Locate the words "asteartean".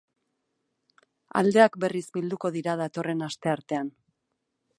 3.31-3.95